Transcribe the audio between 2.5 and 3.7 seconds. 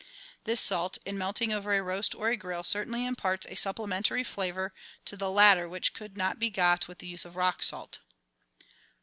certainly imparts a